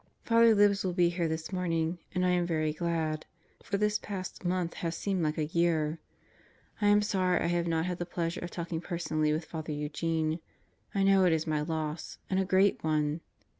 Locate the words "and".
2.15-2.25, 12.31-12.39